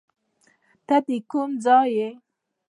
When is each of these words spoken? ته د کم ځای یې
ته 0.87 0.95
د 1.05 1.09
کم 1.31 1.49
ځای 1.65 1.89
یې 1.99 2.09